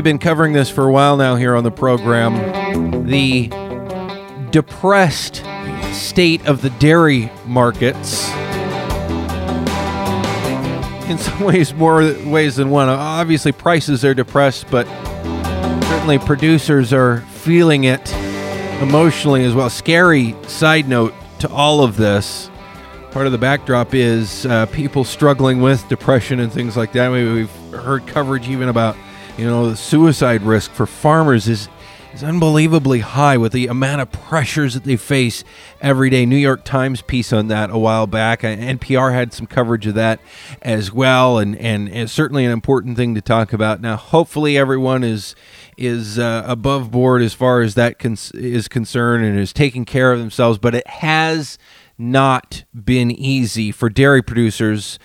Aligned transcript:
we've 0.00 0.04
been 0.04 0.18
covering 0.18 0.54
this 0.54 0.70
for 0.70 0.88
a 0.88 0.90
while 0.90 1.18
now 1.18 1.36
here 1.36 1.54
on 1.54 1.62
the 1.62 1.70
program. 1.70 3.04
The 3.04 3.48
depressed 4.50 5.44
state 5.92 6.46
of 6.46 6.62
the 6.62 6.70
dairy 6.78 7.30
markets. 7.44 8.26
In 11.10 11.18
some 11.18 11.40
ways, 11.44 11.74
more 11.74 12.14
ways 12.24 12.56
than 12.56 12.70
one. 12.70 12.88
Obviously, 12.88 13.52
prices 13.52 14.02
are 14.02 14.14
depressed, 14.14 14.70
but 14.70 14.86
certainly 15.88 16.18
producers 16.18 16.94
are 16.94 17.20
feeling 17.32 17.84
it 17.84 18.10
emotionally 18.80 19.44
as 19.44 19.52
well. 19.52 19.68
Scary 19.68 20.34
side 20.44 20.88
note 20.88 21.12
to 21.40 21.50
all 21.50 21.84
of 21.84 21.98
this. 21.98 22.50
Part 23.10 23.26
of 23.26 23.32
the 23.32 23.38
backdrop 23.38 23.92
is 23.92 24.46
uh, 24.46 24.64
people 24.64 25.04
struggling 25.04 25.60
with 25.60 25.86
depression 25.90 26.40
and 26.40 26.50
things 26.50 26.74
like 26.74 26.92
that. 26.92 27.10
We've 27.10 27.50
heard 27.70 28.06
coverage 28.06 28.48
even 28.48 28.70
about, 28.70 28.96
you 29.40 29.46
know, 29.46 29.70
the 29.70 29.76
suicide 29.76 30.42
risk 30.42 30.70
for 30.70 30.84
farmers 30.84 31.48
is 31.48 31.70
is 32.12 32.22
unbelievably 32.22 32.98
high 32.98 33.38
with 33.38 33.52
the 33.52 33.68
amount 33.68 34.02
of 34.02 34.12
pressures 34.12 34.74
that 34.74 34.84
they 34.84 34.96
face 34.96 35.44
every 35.80 36.10
day. 36.10 36.26
New 36.26 36.36
York 36.36 36.62
Times 36.62 37.00
piece 37.00 37.32
on 37.32 37.48
that 37.48 37.70
a 37.70 37.78
while 37.78 38.06
back. 38.06 38.42
NPR 38.42 39.14
had 39.14 39.32
some 39.32 39.46
coverage 39.46 39.86
of 39.86 39.94
that 39.94 40.20
as 40.60 40.92
well, 40.92 41.38
and 41.38 41.56
and 41.56 41.88
it's 41.88 42.12
certainly 42.12 42.44
an 42.44 42.50
important 42.50 42.98
thing 42.98 43.14
to 43.14 43.22
talk 43.22 43.54
about. 43.54 43.80
Now, 43.80 43.96
hopefully, 43.96 44.58
everyone 44.58 45.02
is 45.02 45.34
is 45.78 46.18
uh, 46.18 46.42
above 46.46 46.90
board 46.90 47.22
as 47.22 47.32
far 47.32 47.62
as 47.62 47.76
that 47.76 47.98
cons- 47.98 48.32
is 48.32 48.68
concerned 48.68 49.24
and 49.24 49.38
is 49.38 49.54
taking 49.54 49.86
care 49.86 50.12
of 50.12 50.18
themselves, 50.18 50.58
but 50.58 50.74
it 50.74 50.86
has 50.86 51.56
not 51.96 52.64
been 52.74 53.10
easy 53.10 53.72
for 53.72 53.88
dairy 53.88 54.20
producers. 54.20 54.98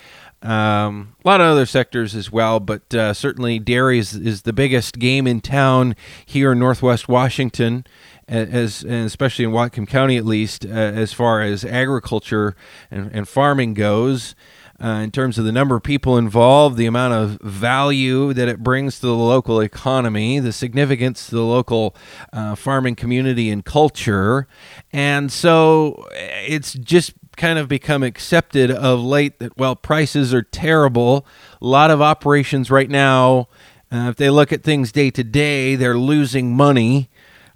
Um, 0.46 1.16
a 1.26 1.28
lot 1.28 1.42
of 1.42 1.48
other 1.48 1.66
sectors 1.66 2.14
as 2.14 2.32
well, 2.32 2.60
but 2.60 2.94
uh, 2.94 3.16
certainly 3.16 3.58
dairy 3.58 3.98
is, 3.98 4.14
is, 4.14 4.44
the 4.44 4.54
biggest 4.54 5.00
game 5.00 5.26
in 5.26 5.42
town 5.42 5.96
here 6.24 6.52
in 6.52 6.60
Northwest 6.60 7.10
Washington, 7.10 7.84
as 8.28 8.84
and 8.84 9.08
especially 9.08 9.46
in 9.46 9.52
Whatcom 9.52 9.88
County 9.88 10.18
at 10.18 10.26
least, 10.26 10.64
uh, 10.64 10.70
as 10.70 11.14
far 11.14 11.42
as 11.42 11.66
agriculture 11.66 12.56
and, 12.92 13.10
and 13.12 13.28
farming 13.28 13.74
goes. 13.74 14.36
Uh, 14.78 15.00
in 15.02 15.10
terms 15.10 15.38
of 15.38 15.46
the 15.46 15.54
number 15.54 15.78
of 15.78 15.84
people 15.84 16.18
involved, 16.18 16.76
the 16.76 16.86
amount 16.86 17.14
of 17.14 17.40
value 17.42 18.34
that 18.34 18.50
it 18.50 18.62
brings 18.62 19.00
to 19.00 19.08
the 19.08 19.16
local 19.16 19.62
economy, 19.62 20.38
the 20.38 20.52
significance 20.52 21.28
to 21.28 21.36
the 21.36 21.46
local 21.46 21.96
uh, 22.34 22.56
farming 22.56 22.94
community 22.94 23.50
and 23.50 23.64
culture. 23.64 24.48
And 24.92 25.32
so 25.32 26.06
it's 26.12 26.74
just 26.74 27.14
kind 27.36 27.60
of 27.60 27.68
become 27.68 28.04
accepted 28.04 28.72
of 28.72 29.00
late 29.00 29.40
that, 29.40 29.58
well, 29.58 29.76
prices 29.76 30.34
are 30.34 30.42
terrible. 30.42 31.26
A 31.62 31.66
lot 31.66 31.92
of 31.92 32.02
operations 32.02 32.72
right 32.72 32.90
now, 32.90 33.48
uh, 33.92 34.10
if 34.10 34.16
they 34.16 34.30
look 34.30 34.52
at 34.52 34.64
things 34.64 34.92
day 34.92 35.12
to 35.12 35.24
day, 35.24 35.76
they're 35.76 35.98
losing 35.98 36.56
money. 36.56 37.10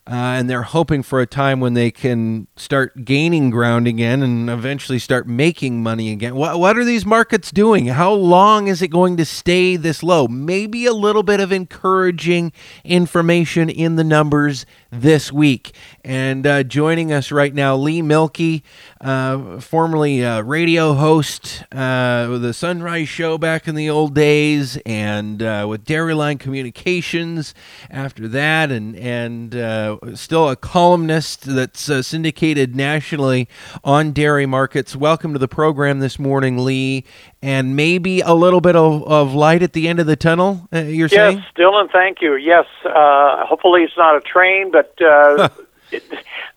Uh, 0.10 0.38
and 0.40 0.50
they're 0.50 0.64
hoping 0.64 1.04
for 1.04 1.22
a 1.22 1.28
time 1.28 1.60
when 1.60 1.76
they 1.76 1.92
can 1.92 2.48
start 2.56 3.06
gaining 3.06 3.52
ground 3.52 3.88
again 3.88 4.24
and 4.24 4.50
eventually 4.50 4.98
start 4.98 5.28
making 5.28 5.84
money 5.84 6.12
again. 6.12 6.34
What, 6.34 6.60
what 6.60 6.80
are 6.80 6.84
these 6.84 7.06
markets 7.06 7.52
doing? 7.52 7.86
How 7.86 8.12
long 8.14 8.68
is 8.68 8.82
it 8.82 8.88
going 8.88 9.18
to 9.18 9.26
stay 9.26 9.76
this 9.76 10.02
low? 10.02 10.28
Maybe 10.28 10.88
a 10.88 10.94
little 10.94 11.22
bit 11.22 11.40
of 11.40 11.52
encouraging 11.52 12.52
information 12.84 13.70
in 13.70 13.98
the 13.98 14.04
numbers 14.04 14.66
this 14.90 15.32
week. 15.32 15.76
And 16.04 16.48
uh, 16.48 16.64
joining 16.64 17.12
us 17.14 17.32
right 17.32 17.54
now, 17.54 17.76
Lee 17.76 18.02
Mielke, 18.02 18.64
uh, 19.02 19.60
formerly 19.60 20.22
a 20.22 20.42
radio 20.42 20.94
host 20.94 21.64
uh, 21.72 22.28
with 22.32 22.42
the 22.42 22.54
Sunrise 22.54 23.08
Show 23.08 23.38
back 23.38 23.68
in 23.68 23.76
the 23.76 23.90
old 23.90 24.16
days, 24.16 24.78
and 24.86 25.44
uh, 25.44 25.68
with 25.70 25.86
Dairyline 25.86 26.40
Communications 26.40 27.54
after 27.92 28.28
that, 28.30 28.72
and 28.72 28.96
and 28.96 29.56
uh, 29.56 29.98
still 30.16 30.50
a 30.50 30.56
columnist 30.56 31.44
that's 31.44 31.90
uh, 31.90 32.02
syndicated 32.02 32.76
nationally 32.76 33.48
on 33.84 34.12
dairy 34.12 34.46
markets. 34.46 34.96
Welcome 34.96 35.34
to 35.34 35.40
the 35.40 35.48
program 35.48 36.00
this 36.00 36.20
morning, 36.20 36.58
Lee, 36.64 37.06
and 37.42 37.76
maybe 37.76 38.22
a 38.22 38.34
little 38.34 38.62
bit 38.62 38.76
of, 38.76 39.04
of 39.04 39.34
light 39.34 39.64
at 39.64 39.74
the 39.74 39.88
end 39.88 40.00
of 40.00 40.08
the 40.08 40.16
tunnel. 40.16 40.68
Uh, 40.74 40.80
you're 40.80 41.08
yes, 41.08 41.12
saying? 41.12 41.38
Yes, 41.38 41.48
Dylan, 41.58 41.92
thank 41.92 42.22
you. 42.22 42.36
Yes, 42.36 42.66
uh, 42.86 43.46
hopefully 43.46 43.84
it's 43.84 43.98
not 43.98 44.16
a 44.16 44.22
train, 44.22 44.72
but. 44.72 44.94
Uh, 45.02 45.50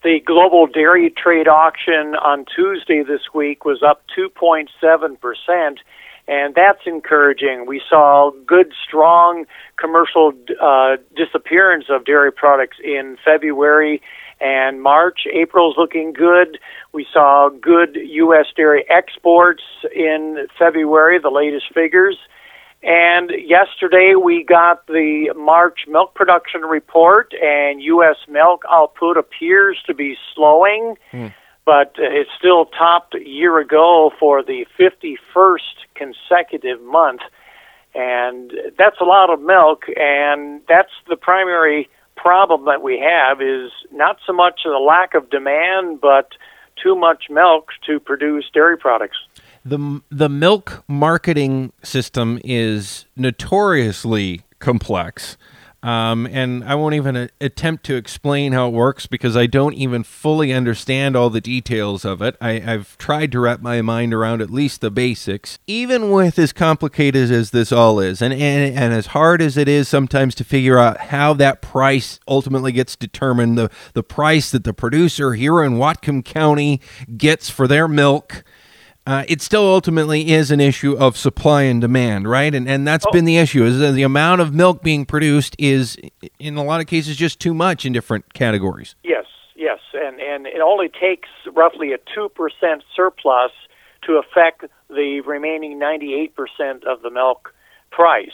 the 0.03 0.21
global 0.21 0.67
dairy 0.67 1.11
trade 1.11 1.49
auction 1.49 2.15
on 2.17 2.45
Tuesday 2.45 3.03
this 3.03 3.23
week 3.33 3.65
was 3.65 3.83
up 3.83 4.03
2.7%, 4.17 5.77
and 6.29 6.55
that's 6.55 6.81
encouraging. 6.87 7.67
We 7.67 7.83
saw 7.89 8.31
good, 8.47 8.73
strong 8.87 9.45
commercial 9.77 10.33
uh, 10.61 10.97
disappearance 11.17 11.87
of 11.91 12.05
dairy 12.05 12.33
products 12.33 12.77
in 12.83 13.17
February 13.25 14.01
and 14.41 14.83
March. 14.83 15.21
April's 15.33 15.77
looking 15.77 16.13
good. 16.13 16.59
We 16.93 17.07
saw 17.13 17.49
good 17.49 17.97
U.S. 17.97 18.47
dairy 18.57 18.85
exports 18.91 19.63
in 19.95 20.47
February, 20.59 21.19
the 21.21 21.31
latest 21.31 21.73
figures. 21.73 22.17
And 22.83 23.31
yesterday 23.47 24.15
we 24.21 24.45
got 24.45 24.87
the 24.89 25.33
March 25.37 25.81
milk 25.87 26.15
production 26.15 26.63
report, 26.63 27.33
and 27.41 27.81
U.S. 27.81 28.17
milk 28.29 28.65
output 28.69 29.17
appears 29.17 29.79
to 29.87 29.95
be 29.95 30.17
slowing, 30.35 30.97
mm. 31.13 31.33
But 31.65 31.95
it 31.97 32.27
still 32.39 32.67
topped 32.67 33.15
a 33.15 33.29
year 33.29 33.59
ago 33.59 34.13
for 34.19 34.43
the 34.43 34.67
51st 34.79 35.59
consecutive 35.95 36.83
month. 36.83 37.21
And 37.95 38.53
that's 38.79 39.01
a 39.01 39.05
lot 39.05 39.31
of 39.31 39.41
milk, 39.41 39.85
and 39.97 40.63
that's 40.69 40.93
the 41.09 41.17
primary 41.17 41.91
problem 42.17 42.65
that 42.65 42.83
we 42.83 42.99
have 42.99 43.43
is 43.43 43.71
not 43.93 44.19
so 44.27 44.33
much 44.33 44.61
the 44.65 44.71
lack 44.71 45.15
of 45.15 45.29
demand, 45.29 46.01
but 46.01 46.29
too 46.83 46.95
much 46.95 47.25
milk 47.29 47.71
to 47.87 48.01
produce 48.01 48.47
dairy 48.53 48.79
products 48.79 49.19
the 49.65 50.03
the 50.11 50.29
milk 50.29 50.85
marketing 50.89 51.73
system 51.83 52.41
is 52.45 53.07
notoriously 53.17 54.43
complex. 54.59 55.37
Um, 55.83 56.27
and 56.31 56.63
I 56.63 56.77
won't 56.77 56.95
even 56.95 57.17
a- 57.17 57.29
attempt 57.41 57.85
to 57.87 57.97
explain 57.97 58.53
how 58.53 58.69
it 58.69 58.73
works 58.73 59.07
because 59.07 59.37
I 59.37 59.47
don't 59.47 59.75
even 59.75 60.05
fully 60.05 60.53
understand 60.53 61.17
all 61.17 61.29
the 61.29 61.41
details 61.41 62.05
of 62.05 62.23
it. 62.23 62.37
I, 62.41 62.61
have 62.61 62.97
tried 62.99 63.33
to 63.33 63.41
wrap 63.41 63.61
my 63.61 63.83
mind 63.83 64.15
around 64.15 64.43
at 64.43 64.51
least 64.51 64.81
the 64.81 64.91
basics. 64.91 65.59
Even 65.67 66.11
with 66.11 66.39
as 66.39 66.53
complicated 66.53 67.33
as 67.33 67.51
this 67.51 67.73
all 67.73 67.99
is, 67.99 68.23
and, 68.23 68.33
and, 68.33 68.77
and 68.77 68.93
as 68.93 69.07
hard 69.07 69.43
as 69.43 69.57
it 69.57 69.67
is 69.67 69.89
sometimes 69.89 70.37
to 70.37 70.45
figure 70.45 70.79
out 70.79 70.99
how 70.99 71.33
that 71.35 71.61
price 71.61 72.21
ultimately 72.29 72.71
gets 72.71 72.95
determined, 72.95 73.59
the, 73.59 73.71
the 73.95 74.05
price 74.05 74.53
that 74.53 74.63
the 74.63 74.73
producer 74.73 75.35
here 75.35 75.63
in 75.63 75.75
Whatcom 75.75 76.25
County 76.25 76.81
gets 77.17 77.51
for 77.51 77.67
their 77.67 77.89
milk 77.89 78.45
uh, 79.07 79.25
it 79.29 79.41
still 79.41 79.67
ultimately 79.67 80.31
is 80.31 80.51
an 80.51 80.61
issue 80.61 80.97
of 80.97 81.17
supply 81.17 81.63
and 81.63 81.81
demand, 81.81 82.29
right? 82.29 82.55
And 82.55 82.69
and 82.69 82.87
that's 82.87 83.05
oh. 83.07 83.13
been 83.13 83.25
the 83.25 83.37
issue 83.37 83.65
is 83.65 83.79
the 83.79 84.03
amount 84.03 84.41
of 84.41 84.55
milk 84.55 84.83
being 84.83 85.05
produced 85.05 85.57
is 85.59 85.97
in 86.39 86.57
a 86.57 86.65
lot 86.65 86.81
of 86.81 86.87
cases 86.87 87.17
just 87.17 87.41
too 87.41 87.55
much 87.55 87.85
in 87.85 87.93
different 87.93 88.33
categories. 88.33 88.95
Yes, 89.03 89.27
yes, 89.57 89.81
and 89.95 90.21
and 90.21 90.47
it 90.47 90.61
only 90.61 90.89
takes 90.89 91.29
roughly 91.53 91.93
a 91.93 91.99
two 92.15 92.29
percent 92.29 92.85
surplus 92.95 93.51
to 94.07 94.15
affect 94.15 94.65
the 94.89 95.21
remaining 95.27 95.79
ninety 95.79 96.15
eight 96.15 96.37
percent 96.37 96.85
of 96.85 97.03
the 97.03 97.11
milk 97.11 97.53
price. 97.91 98.31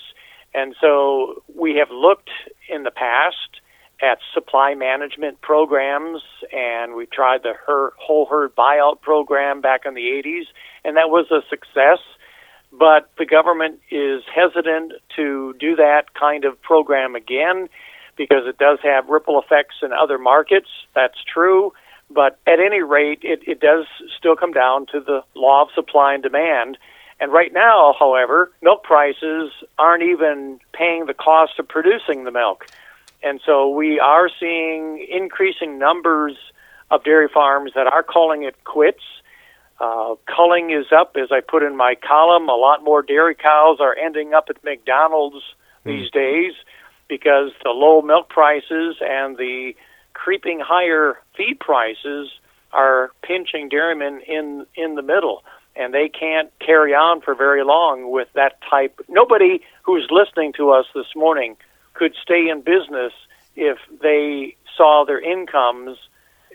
And 0.55 0.75
so 0.81 1.43
we 1.55 1.77
have 1.77 1.91
looked 1.91 2.31
in 2.69 2.83
the 2.83 2.91
past 2.91 3.61
at 4.01 4.19
supply 4.33 4.75
management 4.75 5.41
programs, 5.41 6.23
and 6.53 6.95
we 6.95 7.07
tried 7.07 7.43
the 7.43 7.55
her- 7.67 7.93
whole 7.97 8.27
herd 8.27 8.55
buyout 8.55 9.01
program 9.01 9.61
back 9.61 9.85
in 9.85 9.95
the 9.95 10.09
80s, 10.09 10.47
and 10.85 10.97
that 10.97 11.11
was 11.11 11.31
a 11.31 11.43
success. 11.49 11.99
But 12.73 13.11
the 13.19 13.27
government 13.27 13.81
is 13.91 14.23
hesitant 14.33 14.93
to 15.17 15.55
do 15.59 15.77
that 15.77 16.15
kind 16.15 16.45
of 16.45 16.61
program 16.63 17.15
again 17.17 17.69
because 18.17 18.47
it 18.47 18.59
does 18.59 18.79
have 18.83 19.09
ripple 19.09 19.41
effects 19.41 19.77
in 19.83 19.93
other 19.93 20.19
markets. 20.19 20.69
That's 20.95 21.19
true. 21.25 21.73
But 22.11 22.39
at 22.47 22.61
any 22.61 22.83
rate, 22.83 23.21
it, 23.23 23.41
it 23.47 23.61
does 23.61 23.87
still 24.19 24.37
come 24.37 24.53
down 24.53 24.87
to 24.93 25.01
the 25.01 25.23
law 25.35 25.63
of 25.63 25.69
supply 25.75 26.15
and 26.15 26.23
demand. 26.23 26.79
And 27.21 27.33
right 27.33 27.53
now, 27.53 27.95
however, 27.99 28.51
milk 28.63 28.83
prices 28.85 29.51
aren't 29.79 30.03
even 30.03 30.61
paying 30.73 31.07
the 31.07 31.15
cost 31.15 31.59
of 31.59 31.69
producing 31.69 32.25
the 32.25 32.31
milk. 32.31 32.67
And 33.23 33.41
so 33.45 33.69
we 33.69 33.99
are 33.99 34.29
seeing 34.39 35.05
increasing 35.11 35.79
numbers 35.79 36.37
of 36.91 37.05
dairy 37.05 37.29
farms 37.33 37.73
that 37.75 37.87
are 37.87 38.03
calling 38.03 38.45
it 38.45 38.65
quits. 38.65 39.03
Uh, 39.81 40.15
culling 40.27 40.71
is 40.71 40.87
up, 40.93 41.17
as 41.17 41.31
I 41.31 41.41
put 41.41 41.63
in 41.63 41.77
my 41.77 41.95
column. 41.95 42.49
A 42.49 42.57
lot 42.57 42.83
more 42.83 43.03
dairy 43.03 43.35
cows 43.35 43.79
are 43.81 43.95
ending 43.97 44.35
up 44.35 44.47
at 44.51 44.63
McDonald's 44.65 45.43
mm. 45.85 45.91
these 45.91 46.11
days 46.11 46.53
because 47.09 47.51
the 47.63 47.71
low 47.71 48.03
milk 48.03 48.29
prices 48.29 48.97
and 49.01 49.37
the 49.37 49.75
creeping 50.15 50.61
higher 50.61 51.19
feed 51.37 51.61
prices 51.61 52.31
are 52.73 53.11
pinching 53.23 53.69
dairymen 53.69 54.21
in 54.27 54.67
in 54.75 54.95
the 54.95 55.03
middle, 55.03 55.43
and 55.77 55.95
they 55.95 56.09
can't 56.09 56.51
carry 56.59 56.93
on 56.93 57.21
for 57.21 57.35
very 57.35 57.65
long 57.65 58.11
with 58.11 58.29
that 58.35 58.61
type. 58.69 59.01
Nobody 59.09 59.61
who's 59.83 60.09
listening 60.11 60.53
to 60.55 60.71
us 60.71 60.87
this 60.95 61.15
morning 61.15 61.57
could 61.99 62.15
stay 62.23 62.49
in 62.49 62.61
business 62.63 63.13
if 63.57 63.79
they 64.01 64.57
saw 64.77 65.05
their 65.07 65.21
incomes 65.21 65.99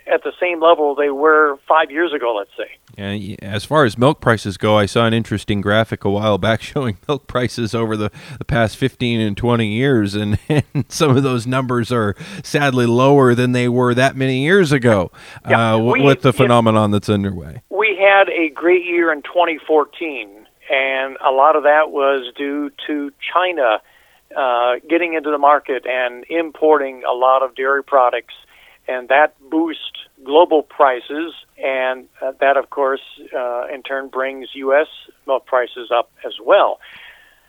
at 0.05 0.21
the 0.23 0.33
same 0.37 0.61
level 0.61 0.95
they 0.95 1.09
were 1.09 1.57
five 1.67 1.89
years 1.89 2.11
ago, 2.13 2.35
let's 2.35 2.51
say. 2.57 2.69
And 2.97 3.41
as 3.41 3.63
far 3.63 3.85
as 3.85 3.97
milk 3.97 4.19
prices 4.19 4.57
go, 4.57 4.77
I 4.77 4.85
saw 4.85 5.05
an 5.05 5.13
interesting 5.13 5.61
graphic 5.61 6.03
a 6.03 6.09
while 6.09 6.37
back 6.37 6.61
showing 6.71 6.97
milk 7.07 7.25
prices 7.27 7.73
over 7.73 7.95
the, 7.95 8.11
the 8.37 8.43
past 8.45 8.75
15 8.77 9.21
and 9.21 9.37
20 9.37 9.67
years, 9.67 10.13
and, 10.15 10.37
and 10.49 10.63
some 10.89 11.15
of 11.15 11.23
those 11.23 11.47
numbers 11.47 11.89
are 11.91 12.15
sadly 12.43 12.85
lower 12.85 13.33
than 13.33 13.53
they 13.53 13.69
were 13.69 13.93
that 13.93 14.15
many 14.17 14.43
years 14.43 14.71
ago 14.73 15.09
Yeah, 15.49 15.75
uh, 15.75 15.77
we- 15.77 16.01
with 16.01 16.21
the 16.21 16.29
yeah. 16.29 16.37
phenomenon 16.37 16.91
that's 16.91 17.09
underway. 17.09 17.61
We 17.69 17.97
had 17.97 18.29
a 18.29 18.49
great 18.49 18.83
year 18.85 19.11
in 19.11 19.21
2014, 19.21 20.29
and 20.69 21.17
a 21.25 21.31
lot 21.31 21.55
of 21.55 21.63
that 21.63 21.91
was 21.91 22.31
due 22.37 22.71
to 22.87 23.11
China 23.33 23.81
uh, 24.35 24.75
getting 24.89 25.13
into 25.13 25.31
the 25.31 25.37
market 25.37 25.85
and 25.85 26.25
importing 26.29 27.03
a 27.03 27.13
lot 27.13 27.43
of 27.43 27.55
dairy 27.55 27.83
products, 27.83 28.33
and 28.87 29.09
that 29.09 29.35
boosts 29.49 30.07
global 30.23 30.63
prices, 30.63 31.33
and 31.57 32.07
uh, 32.21 32.31
that, 32.39 32.57
of 32.57 32.69
course, 32.69 33.01
uh, 33.35 33.67
in 33.73 33.83
turn 33.83 34.09
brings 34.09 34.49
U.S. 34.55 34.87
milk 35.27 35.45
prices 35.45 35.89
up 35.93 36.11
as 36.25 36.33
well. 36.43 36.79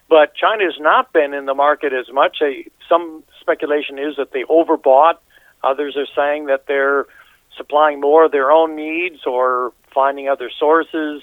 But 0.08 0.34
China 0.34 0.64
has 0.64 0.78
not 0.78 1.12
been 1.12 1.34
in 1.34 1.46
the 1.46 1.54
market 1.54 1.92
as 1.92 2.12
much. 2.12 2.38
Some 2.88 3.24
speculation 3.40 3.98
is 3.98 4.16
that 4.16 4.32
they 4.32 4.44
overbought. 4.44 5.14
Others 5.62 5.96
are 5.96 6.06
saying 6.14 6.46
that 6.46 6.66
they're 6.66 7.06
supplying 7.56 8.00
more 8.00 8.26
of 8.26 8.32
their 8.32 8.50
own 8.50 8.76
needs 8.76 9.20
or 9.26 9.72
finding 9.92 10.28
other 10.28 10.50
sources. 10.58 11.22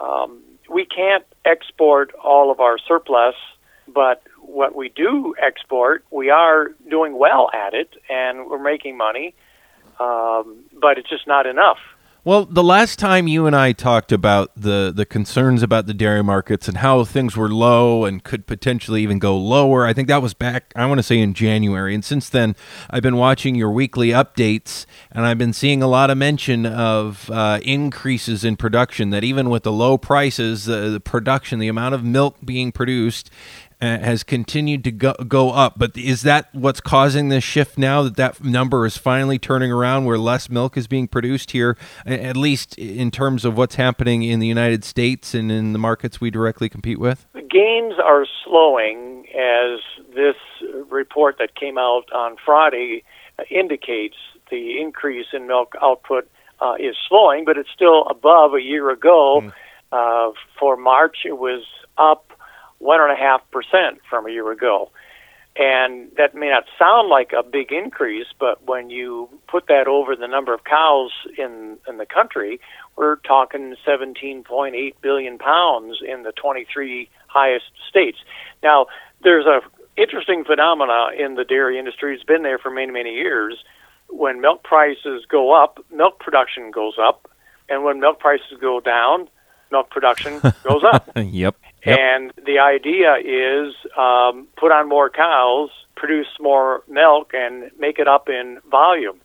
Um, 0.00 0.42
we 0.70 0.84
can't 0.86 1.24
export 1.44 2.14
all 2.14 2.50
of 2.50 2.60
our 2.60 2.78
surplus, 2.78 3.34
but 3.86 4.22
what 4.40 4.74
we 4.74 4.88
do 4.88 5.34
export, 5.40 6.04
we 6.10 6.30
are 6.30 6.68
doing 6.88 7.18
well 7.18 7.50
at 7.52 7.74
it, 7.74 7.90
and 8.08 8.48
we're 8.48 8.62
making 8.62 8.96
money. 8.96 9.34
Um, 10.00 10.64
but 10.80 10.98
it's 10.98 11.08
just 11.08 11.26
not 11.26 11.46
enough. 11.46 11.78
Well, 12.26 12.46
the 12.46 12.62
last 12.62 12.98
time 12.98 13.28
you 13.28 13.46
and 13.46 13.54
I 13.54 13.72
talked 13.72 14.10
about 14.10 14.50
the, 14.56 14.90
the 14.96 15.04
concerns 15.04 15.62
about 15.62 15.84
the 15.84 15.92
dairy 15.92 16.24
markets 16.24 16.68
and 16.68 16.78
how 16.78 17.04
things 17.04 17.36
were 17.36 17.50
low 17.50 18.06
and 18.06 18.24
could 18.24 18.46
potentially 18.46 19.02
even 19.02 19.18
go 19.18 19.36
lower, 19.36 19.84
I 19.84 19.92
think 19.92 20.08
that 20.08 20.22
was 20.22 20.32
back, 20.32 20.72
I 20.74 20.86
want 20.86 21.00
to 21.00 21.02
say 21.02 21.18
in 21.18 21.34
January. 21.34 21.94
And 21.94 22.02
since 22.02 22.30
then, 22.30 22.56
I've 22.88 23.02
been 23.02 23.18
watching 23.18 23.56
your 23.56 23.70
weekly 23.70 24.08
updates 24.08 24.86
and 25.12 25.26
I've 25.26 25.36
been 25.36 25.52
seeing 25.52 25.82
a 25.82 25.86
lot 25.86 26.08
of 26.08 26.16
mention 26.16 26.64
of 26.64 27.30
uh, 27.30 27.60
increases 27.62 28.42
in 28.42 28.56
production, 28.56 29.10
that 29.10 29.22
even 29.22 29.50
with 29.50 29.64
the 29.64 29.72
low 29.72 29.98
prices, 29.98 30.64
the, 30.64 30.88
the 30.88 31.00
production, 31.00 31.58
the 31.58 31.68
amount 31.68 31.94
of 31.94 32.04
milk 32.04 32.38
being 32.42 32.72
produced, 32.72 33.30
has 33.84 34.22
continued 34.22 34.84
to 34.84 34.92
go, 34.92 35.14
go 35.26 35.50
up. 35.50 35.74
But 35.76 35.96
is 35.96 36.22
that 36.22 36.48
what's 36.52 36.80
causing 36.80 37.28
this 37.28 37.44
shift 37.44 37.78
now? 37.78 38.02
That 38.02 38.16
that 38.16 38.44
number 38.44 38.86
is 38.86 38.96
finally 38.96 39.38
turning 39.38 39.70
around, 39.70 40.04
where 40.04 40.18
less 40.18 40.48
milk 40.48 40.76
is 40.76 40.86
being 40.86 41.08
produced 41.08 41.52
here, 41.52 41.76
at 42.06 42.36
least 42.36 42.76
in 42.78 43.10
terms 43.10 43.44
of 43.44 43.56
what's 43.56 43.74
happening 43.76 44.22
in 44.22 44.40
the 44.40 44.46
United 44.46 44.84
States 44.84 45.34
and 45.34 45.50
in 45.50 45.72
the 45.72 45.78
markets 45.78 46.20
we 46.20 46.30
directly 46.30 46.68
compete 46.68 46.98
with. 46.98 47.26
The 47.34 47.42
gains 47.42 47.94
are 48.02 48.26
slowing 48.44 49.26
as 49.34 49.80
this 50.14 50.36
report 50.90 51.36
that 51.38 51.54
came 51.54 51.78
out 51.78 52.04
on 52.14 52.36
Friday 52.44 53.04
indicates 53.50 54.16
the 54.50 54.80
increase 54.80 55.26
in 55.32 55.46
milk 55.46 55.74
output 55.82 56.28
uh, 56.60 56.74
is 56.78 56.96
slowing, 57.08 57.44
but 57.44 57.58
it's 57.58 57.70
still 57.74 58.06
above 58.06 58.54
a 58.54 58.60
year 58.60 58.90
ago. 58.90 59.52
Uh, 59.90 60.30
for 60.58 60.76
March, 60.76 61.18
it 61.24 61.38
was 61.38 61.64
up 61.98 62.32
one 62.78 63.00
and 63.00 63.12
a 63.12 63.16
half 63.16 63.40
percent 63.50 64.00
from 64.08 64.26
a 64.26 64.30
year 64.30 64.50
ago. 64.50 64.90
And 65.56 66.10
that 66.16 66.34
may 66.34 66.50
not 66.50 66.64
sound 66.76 67.08
like 67.08 67.32
a 67.32 67.44
big 67.44 67.70
increase, 67.70 68.26
but 68.40 68.66
when 68.66 68.90
you 68.90 69.28
put 69.46 69.68
that 69.68 69.86
over 69.86 70.16
the 70.16 70.26
number 70.26 70.52
of 70.52 70.64
cows 70.64 71.12
in, 71.38 71.78
in 71.88 71.98
the 71.98 72.06
country, 72.06 72.60
we're 72.96 73.16
talking 73.16 73.76
17.8 73.86 74.94
billion 75.00 75.38
pounds 75.38 75.98
in 76.06 76.24
the 76.24 76.32
23 76.32 77.08
highest 77.28 77.66
states. 77.88 78.18
Now, 78.64 78.86
there's 79.22 79.46
a 79.46 79.60
interesting 79.96 80.44
phenomena 80.44 81.08
in 81.16 81.34
the 81.34 81.44
dairy 81.44 81.78
industry. 81.78 82.14
It's 82.14 82.24
been 82.24 82.42
there 82.42 82.58
for 82.58 82.70
many, 82.70 82.90
many 82.90 83.14
years. 83.14 83.62
When 84.08 84.40
milk 84.40 84.64
prices 84.64 85.24
go 85.28 85.52
up, 85.52 85.78
milk 85.92 86.18
production 86.18 86.70
goes 86.70 86.94
up, 87.00 87.30
and 87.68 87.84
when 87.84 88.00
milk 88.00 88.18
prices 88.18 88.58
go 88.60 88.80
down, 88.80 89.28
milk 89.70 89.90
production 89.90 90.40
goes 90.64 90.82
up. 90.84 91.10
yep. 91.16 91.56
And 91.86 92.32
the 92.44 92.58
idea 92.58 93.16
is 93.16 93.74
um, 93.98 94.48
put 94.56 94.72
on 94.72 94.88
more 94.88 95.10
cows, 95.10 95.70
produce 95.96 96.28
more 96.40 96.82
milk, 96.88 97.32
and 97.34 97.70
make 97.78 97.98
it 97.98 98.08
up 98.08 98.28
in 98.28 98.58
volume. 98.70 99.20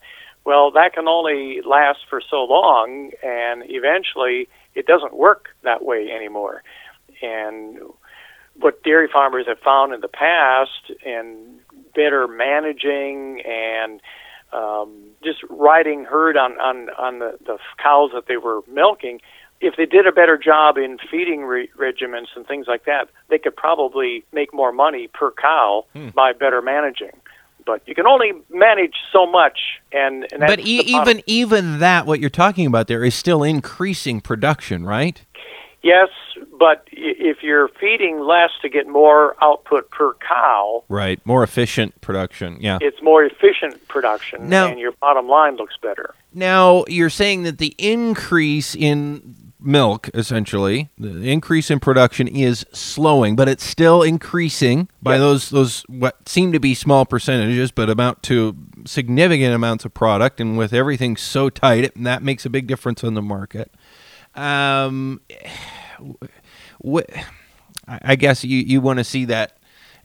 Well, 0.46 0.72
that 0.72 0.94
can 0.94 1.08
only 1.08 1.62
last 1.66 2.00
for 2.10 2.22
so 2.28 2.44
long, 2.44 3.12
and 3.24 3.64
eventually 3.68 4.50
it 4.76 4.86
doesn't 4.86 5.16
work 5.16 5.50
that 5.64 5.84
way 5.84 6.10
anymore. 6.12 6.64
And 7.22 7.80
what 8.56 8.84
dairy 8.84 9.08
farmers 9.12 9.46
have 9.48 9.60
found 9.60 9.94
in 9.94 10.02
the 10.02 10.08
past, 10.08 10.92
and 11.06 11.60
better 11.96 12.28
managing 12.28 13.42
and 13.46 14.02
um, 14.52 15.12
just 15.24 15.40
riding 15.50 16.06
herd 16.06 16.38
on 16.38 16.54
on 16.60 16.90
on 16.98 17.20
the, 17.20 17.38
the 17.46 17.58
cows 17.82 18.12
that 18.14 18.26
they 18.28 18.38
were 18.38 18.62
milking, 18.68 19.22
if 19.62 19.76
they 19.76 19.86
did 19.86 20.08
a 20.08 20.12
better 20.12 20.38
job 20.38 20.78
in 20.78 20.98
feeding 21.12 21.44
re- 21.44 21.70
regimens 21.78 22.28
and 22.36 22.48
things 22.48 22.68
like 22.68 22.86
that, 22.86 23.10
they 23.30 23.38
could 23.38 23.56
probably 23.56 24.24
make 24.32 24.54
more 24.54 24.72
money 24.72 25.08
per 25.08 25.32
cow 25.32 25.86
hmm. 25.94 26.10
by 26.10 26.34
better 26.34 26.62
managing. 26.62 27.12
But 27.66 27.82
you 27.86 27.94
can 27.94 28.08
only 28.08 28.32
manage 28.50 28.96
so 29.12 29.30
much, 29.30 29.60
and, 29.92 30.26
and 30.32 30.40
But 30.40 30.60
e- 30.62 30.80
even 30.86 31.22
even 31.28 31.80
that, 31.80 32.06
what 32.06 32.20
you're 32.20 32.30
talking 32.30 32.66
about 32.66 32.88
there 32.88 33.04
is 33.04 33.14
still 33.14 33.44
increasing 33.44 34.22
production, 34.22 34.86
right? 34.86 35.22
yes, 35.82 36.10
but 36.60 36.86
if 36.92 37.42
you're 37.42 37.70
feeding 37.80 38.20
less 38.20 38.50
to 38.62 38.70
get 38.70 38.88
more 38.88 39.36
output 39.42 39.90
per 39.92 40.14
cow, 40.16 40.84
Right. 40.90 41.20
More 41.26 41.44
efficient 41.44 42.00
production. 42.02 42.58
Yeah. 42.60 42.80
it's 42.82 43.02
more 43.02 43.24
efficient 43.24 43.88
production, 43.88 44.50
Now- 44.50 44.68
and 44.68 44.80
your 44.80 44.92
bottom 44.94 45.28
line 45.28 45.56
looks 45.58 45.76
better. 45.82 46.16
Now, 46.34 46.86
you're 46.88 47.10
saying 47.10 47.44
that 47.44 47.58
the 47.60 47.76
increase 47.78 48.76
in 48.76 49.49
milk, 49.62 50.10
essentially, 50.14 50.90
the 50.98 51.30
increase 51.30 51.70
in 51.70 51.80
production 51.80 52.28
is 52.28 52.66
slowing, 52.72 53.36
but 53.36 53.48
it's 53.50 53.64
still 53.64 54.02
increasing 54.02 54.88
by 55.02 55.14
Yes. 55.14 55.20
those 55.20 55.50
those 55.50 55.82
what 55.90 56.28
seem 56.30 56.52
to 56.54 56.60
be 56.60 56.74
small 56.74 57.06
percentages, 57.06 57.72
but 57.72 57.90
amount 57.90 58.24
to 58.24 58.56
significant 58.86 59.54
amounts 59.54 59.86
of 59.86 59.94
product. 59.94 60.40
And 60.40 60.58
with 60.58 60.74
everything 60.74 61.18
so 61.18 61.50
tight, 61.50 61.84
it, 61.84 62.04
that 62.04 62.24
makes 62.24 62.46
a 62.46 62.50
big 62.50 62.68
difference 62.68 63.04
on 63.04 63.14
the 63.14 63.22
market. 63.22 63.74
Um, 64.36 65.22
I 67.88 68.16
guess 68.16 68.44
you, 68.44 68.58
you 68.60 68.82
want 68.82 69.00
to 69.00 69.04
see 69.04 69.26
that 69.26 69.58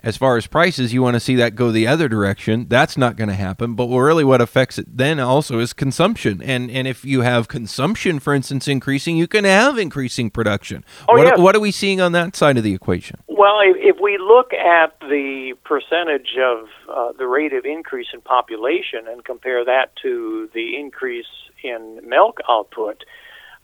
as 0.05 0.19
far 0.19 0.37
as 0.37 0.47
prices, 0.47 0.93
you 0.93 1.03
want 1.03 1.15
to 1.15 1.21
see 1.21 1.35
that 1.37 1.55
go 1.55 1.73
the 1.73 1.87
other 1.87 2.09
direction. 2.09 2.67
That's 2.69 2.99
not 2.99 3.17
going 3.17 3.29
to 3.29 3.35
happen. 3.35 3.75
But 3.75 3.89
really, 3.89 4.23
what 4.23 4.43
affects 4.43 4.79
it 4.79 4.87
then 4.97 5.19
also 5.19 5.59
is 5.59 5.73
consumption. 5.73 6.43
And 6.43 6.71
and 6.71 6.87
if 6.87 7.05
you 7.05 7.23
have 7.23 7.49
consumption, 7.49 8.21
for 8.21 8.35
instance, 8.35 8.69
increasing, 8.69 9.17
you 9.17 9.27
can 9.27 9.45
have 9.45 9.79
increasing 9.79 10.31
production. 10.31 10.85
Oh, 11.09 11.17
what, 11.17 11.27
yes. 11.27 11.39
what 11.39 11.57
are 11.57 11.61
we 11.61 11.71
seeing 11.71 12.03
on 12.03 12.13
that 12.13 12.37
side 12.37 12.59
of 12.59 12.65
the 12.65 12.75
equation? 12.75 13.19
Well, 13.29 13.61
if, 13.65 13.77
if 13.79 13.97
we 14.01 14.19
look 14.19 14.53
at 14.53 15.01
the 15.01 15.55
percentage 15.65 16.37
of 16.39 16.69
uh, 16.89 17.13
the 17.19 17.27
rate 17.27 17.55
of 17.55 17.65
increase 17.65 18.09
in 18.13 18.21
population 18.21 19.09
and 19.09 19.25
compare 19.25 19.65
that 19.65 19.97
to 20.03 20.51
the 20.53 20.79
increase 20.79 21.27
in 21.63 22.01
milk 22.07 22.41
output, 22.47 23.05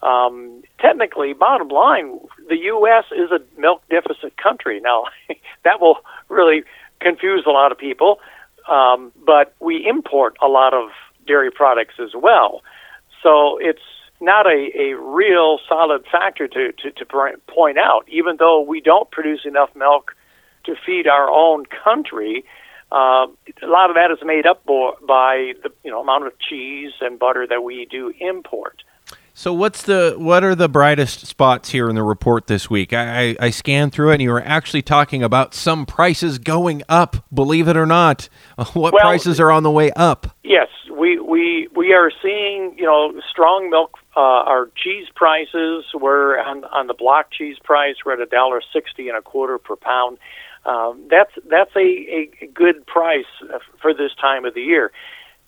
um, 0.02 0.62
technically, 0.80 1.32
bottom 1.32 1.68
line, 1.68 2.18
the 2.48 2.56
U.S. 2.56 3.04
is 3.12 3.30
a 3.30 3.40
milk 3.60 3.82
deficit 3.90 4.36
country. 4.36 4.80
Now, 4.80 5.04
that 5.64 5.80
will 5.80 5.98
really 6.28 6.62
confuse 7.00 7.44
a 7.46 7.50
lot 7.50 7.72
of 7.72 7.78
people, 7.78 8.18
um, 8.68 9.12
but 9.24 9.54
we 9.60 9.86
import 9.86 10.36
a 10.42 10.46
lot 10.46 10.74
of 10.74 10.90
dairy 11.26 11.50
products 11.50 11.94
as 12.02 12.10
well. 12.14 12.62
So 13.22 13.58
it's 13.60 13.80
not 14.20 14.46
a, 14.46 14.70
a 14.78 14.96
real 14.96 15.58
solid 15.68 16.04
factor 16.10 16.46
to, 16.48 16.72
to, 16.72 16.90
to 16.90 17.36
point 17.46 17.78
out, 17.78 18.04
even 18.08 18.36
though 18.38 18.60
we 18.60 18.80
don't 18.80 19.10
produce 19.10 19.40
enough 19.44 19.70
milk 19.74 20.14
to 20.64 20.74
feed 20.86 21.06
our 21.06 21.30
own 21.30 21.64
country. 21.84 22.44
Uh, 22.92 23.26
a 23.62 23.66
lot 23.66 23.88
of 23.88 23.96
that 23.96 24.10
is 24.10 24.18
made 24.24 24.46
up 24.46 24.64
by 24.66 25.52
the 25.62 25.70
you 25.84 25.90
know 25.90 26.00
amount 26.00 26.26
of 26.26 26.32
cheese 26.38 26.92
and 27.00 27.18
butter 27.18 27.46
that 27.46 27.62
we 27.62 27.86
do 27.90 28.12
import. 28.18 28.82
So 29.40 29.54
what's 29.54 29.84
the 29.84 30.16
what 30.18 30.44
are 30.44 30.54
the 30.54 30.68
brightest 30.68 31.26
spots 31.26 31.70
here 31.70 31.88
in 31.88 31.94
the 31.94 32.02
report 32.02 32.46
this 32.46 32.68
week? 32.68 32.92
I, 32.92 33.30
I, 33.30 33.36
I 33.46 33.48
scanned 33.48 33.90
through 33.90 34.10
it, 34.10 34.16
and 34.16 34.22
you 34.22 34.32
were 34.32 34.44
actually 34.44 34.82
talking 34.82 35.22
about 35.22 35.54
some 35.54 35.86
prices 35.86 36.38
going 36.38 36.82
up. 36.90 37.24
Believe 37.32 37.66
it 37.66 37.74
or 37.74 37.86
not, 37.86 38.28
what 38.74 38.92
Well- 38.92 39.00
prices 39.00 39.40
are 39.40 39.50
on 39.50 39.62
the 39.62 39.70
way 39.70 39.92
up? 39.92 40.36
Yes, 40.44 40.68
we 40.94 41.18
we 41.18 41.68
we 41.74 41.94
are 41.94 42.12
seeing 42.20 42.74
you 42.76 42.84
know 42.84 43.18
strong 43.30 43.70
milk. 43.70 43.96
Uh, 44.14 44.20
our 44.20 44.68
cheese 44.76 45.06
prices 45.14 45.86
were 45.98 46.38
on 46.38 46.64
on 46.64 46.86
the 46.86 46.92
block 46.92 47.30
cheese 47.30 47.56
price. 47.64 47.96
We're 48.04 48.12
at 48.12 48.20
a 48.20 48.26
dollar 48.26 48.60
sixty 48.74 49.08
and 49.08 49.16
a 49.16 49.22
quarter 49.22 49.56
per 49.56 49.76
pound. 49.76 50.18
Um, 50.66 51.06
that's 51.08 51.32
that's 51.48 51.74
a, 51.76 52.28
a 52.42 52.46
good 52.52 52.86
price 52.86 53.24
for 53.80 53.94
this 53.94 54.10
time 54.20 54.44
of 54.44 54.52
the 54.52 54.60
year. 54.60 54.92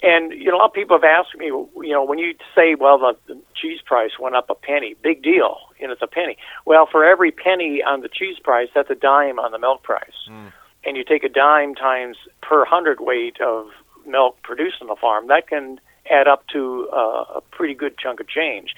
And 0.03 0.33
you 0.33 0.47
know, 0.47 0.57
a 0.57 0.59
lot 0.59 0.67
of 0.69 0.73
people 0.73 0.97
have 0.97 1.05
asked 1.05 1.37
me, 1.39 1.47
you 1.47 1.93
know, 1.93 2.05
when 2.05 2.19
you 2.19 2.35
say, 2.57 2.75
well, 2.75 2.99
the, 2.99 3.35
the 3.35 3.42
cheese 3.63 3.81
price 3.85 4.13
went 4.19 4.35
up 4.35 4.51
a 4.51 4.55
penny, 4.55 4.97
big 5.03 5.23
deal, 5.23 5.59
and 5.81 5.93
it's 5.93 6.03
a 6.03 6.07
penny. 6.07 6.37
Well, 6.67 6.89
for 6.91 7.05
every 7.05 7.31
penny 7.31 7.83
on 7.83 8.01
the 8.01 8.09
cheese 8.09 8.39
price, 8.43 8.69
that's 8.75 8.91
a 8.91 8.95
dime 8.97 9.39
on 9.39 9.53
the 9.53 9.59
milk 9.59 9.83
price. 9.83 10.29
Mm. 10.29 10.53
And 10.85 10.97
you 10.97 11.05
take 11.05 11.23
a 11.23 11.29
dime 11.29 11.77
times 11.77 12.17
per 12.43 12.65
hundredweight 12.65 13.41
of 13.41 13.69
milk 14.05 14.43
produced 14.43 14.77
on 14.81 14.89
the 14.89 14.97
farm, 15.01 15.29
that 15.29 15.47
can 15.47 15.81
add 16.11 16.27
up 16.27 16.47
to 16.49 16.89
uh, 16.93 17.37
a 17.37 17.41
pretty 17.53 17.75
good 17.75 17.97
chunk 17.97 18.19
of 18.19 18.29
change. 18.29 18.75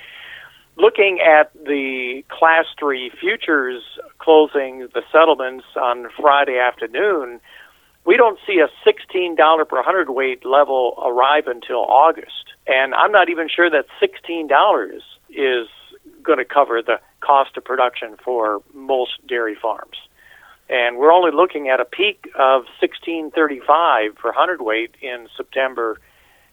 Looking 0.76 1.20
at 1.24 1.52
the 1.54 2.24
Class 2.30 2.66
3 2.78 3.10
futures 3.18 3.82
closing, 4.18 4.88
the 4.92 5.02
settlements 5.10 5.64
on 5.80 6.08
Friday 6.20 6.58
afternoon, 6.58 7.40
we 8.04 8.16
don't 8.16 8.38
see 8.46 8.60
a 8.60 8.68
$16 8.88 9.68
per 9.68 9.82
hundredweight 9.82 10.44
level 10.44 10.94
arrive 11.04 11.46
until 11.46 11.78
August. 11.78 12.52
And 12.66 12.94
I'm 12.94 13.12
not 13.12 13.28
even 13.28 13.48
sure 13.48 13.70
that 13.70 13.86
$16 14.02 15.00
is 15.30 15.68
going 16.22 16.38
to 16.38 16.44
cover 16.44 16.82
the 16.82 17.00
cost 17.20 17.56
of 17.56 17.64
production 17.64 18.16
for 18.22 18.62
most 18.72 19.26
dairy 19.26 19.56
farms. 19.60 19.96
And 20.68 20.96
we're 20.96 21.12
only 21.12 21.30
looking 21.30 21.68
at 21.68 21.80
a 21.80 21.84
peak 21.84 22.26
of 22.34 22.64
1635 22.80 24.14
per 24.16 24.32
hundredweight 24.32 24.94
in 25.02 25.28
September 25.36 25.98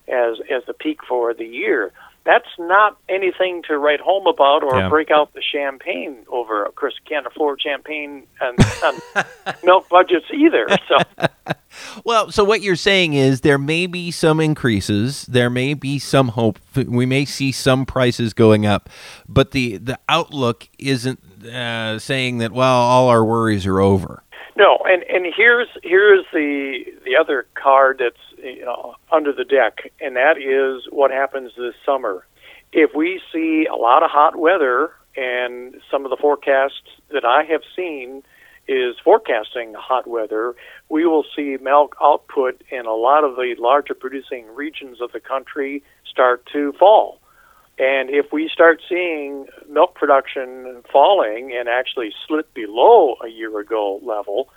as 0.08 0.38
as 0.50 0.63
the 0.67 0.74
peak 0.74 1.00
for 1.08 1.34
the 1.34 1.46
year 1.46 1.93
that's 2.24 2.48
not 2.60 2.98
anything 3.10 3.63
to 3.68 3.78
write 3.78 4.00
home 4.00 4.28
about 4.28 4.63
or 4.63 4.78
yeah. 4.78 4.90
break 4.90 5.10
out 5.10 5.34
the 5.34 5.42
champagne 5.42 6.18
over. 6.28 6.63
Of 6.63 6.75
course, 6.75 6.94
can't 7.08 7.25
afford 7.25 7.62
champagne 7.62 8.28
and, 8.40 8.58
and 8.84 9.25
milk 9.63 9.90
budgets 9.90 10.25
either. 10.32 10.68
So, 10.88 11.25
well, 12.06 12.32
so 12.32 12.44
what 12.44 12.62
you're 12.62 12.75
saying 12.75 13.13
is 13.13 13.42
there 13.42 13.58
may 13.58 13.88
be 13.88 14.12
some 14.12 14.40
increases, 14.40 15.25
there 15.25 15.50
may 15.50 15.74
be 15.74 15.98
some 15.98 16.30
hope. 16.30 16.60
We 16.75 17.06
may 17.06 17.25
see 17.25 17.51
some 17.51 17.86
prices 17.86 18.34
going 18.34 18.66
up, 18.66 18.90
but 19.28 19.51
the 19.51 19.78
the 19.78 20.00
outlook 20.08 20.70
isn't 20.78 21.20
uh, 21.46 21.98
saying 21.98 22.38
that. 22.38 22.51
Well, 22.51 22.82
all 22.82 23.10
our 23.10 23.25
worries 23.25 23.66
are 23.66 23.80
over. 23.80 24.24
No, 24.56 24.78
and 24.86 25.04
and 25.04 25.34
here's 25.36 25.70
here's 25.82 26.25
the 26.34 26.84
the 27.04 27.16
other 27.16 27.48
card 27.56 27.98
that's 28.00 28.30
know, 28.43 28.95
under 29.12 29.33
the 29.33 29.43
deck, 29.43 29.91
and 30.00 30.15
that 30.15 30.38
is 30.38 30.88
what 30.91 31.12
happens 31.12 31.51
this 31.57 31.75
summer. 31.86 32.25
If 32.74 32.91
we 32.95 33.21
see 33.31 33.67
a 33.71 33.75
lot 33.75 34.03
of 34.03 34.10
hot 34.10 34.38
weather, 34.38 34.91
and 35.15 35.75
some 35.89 36.05
of 36.05 36.10
the 36.10 36.17
forecasts 36.17 36.81
that 37.12 37.25
I 37.25 37.43
have 37.43 37.62
seen 37.75 38.24
is 38.67 38.95
forecasting 39.03 39.74
hot 39.77 40.07
weather, 40.07 40.55
we 40.89 41.05
will 41.05 41.25
see 41.36 41.57
milk 41.62 41.95
output 42.01 42.62
in 42.69 42.86
a 42.86 42.93
lot 42.93 43.24
of 43.24 43.36
the 43.36 43.55
larger 43.60 43.93
producing 43.93 44.48
regions 44.55 45.01
of 45.01 45.12
the 45.12 45.19
country 45.19 45.83
start 46.05 46.45
to 46.53 46.71
fall. 46.74 47.19
And 47.77 48.10
if 48.10 48.31
we 48.31 48.48
start 48.48 48.81
seeing 48.88 49.48
milk 49.69 49.95
production 49.95 50.83
falling 50.91 51.51
and 51.57 51.67
actually 51.67 52.13
slip 52.27 52.53
below 52.53 53.15
a 53.24 53.27
year 53.27 53.60
ago 53.60 54.00
level, 54.03 54.50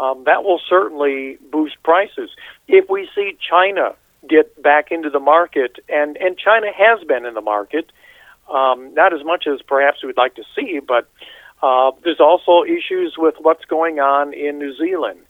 um, 0.00 0.24
that 0.24 0.44
will 0.44 0.60
certainly 0.68 1.36
boost 1.52 1.76
prices. 1.82 2.30
If 2.66 2.88
we 2.88 3.08
see 3.14 3.36
China 3.50 3.94
get 4.28 4.60
back 4.62 4.90
into 4.90 5.10
the 5.10 5.20
market, 5.20 5.76
and, 5.88 6.16
and 6.16 6.38
China 6.38 6.68
has 6.74 7.04
been 7.06 7.26
in 7.26 7.34
the 7.34 7.40
market, 7.40 7.92
um, 8.52 8.94
not 8.94 9.12
as 9.12 9.24
much 9.24 9.46
as 9.46 9.60
perhaps 9.62 10.02
we'd 10.02 10.16
like 10.16 10.34
to 10.36 10.44
see, 10.56 10.80
but 10.80 11.08
uh, 11.62 11.92
there's 12.02 12.20
also 12.20 12.64
issues 12.64 13.14
with 13.18 13.34
what's 13.40 13.64
going 13.66 14.00
on 14.00 14.32
in 14.32 14.58
New 14.58 14.74
Zealand. 14.76 15.20